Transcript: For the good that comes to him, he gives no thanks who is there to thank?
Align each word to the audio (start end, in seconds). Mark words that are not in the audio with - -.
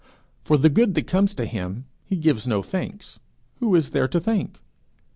For 0.43 0.57
the 0.57 0.71
good 0.71 0.95
that 0.95 1.05
comes 1.05 1.35
to 1.35 1.45
him, 1.45 1.85
he 2.03 2.15
gives 2.15 2.47
no 2.47 2.63
thanks 2.63 3.19
who 3.59 3.75
is 3.75 3.91
there 3.91 4.07
to 4.07 4.19
thank? 4.19 4.59